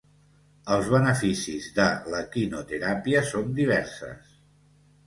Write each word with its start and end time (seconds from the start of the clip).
Els 0.75 0.87
beneficis 0.93 1.67
de 1.81 1.87
l’equinoteràpia 2.15 3.23
són 3.35 3.57
diverses. 3.63 4.39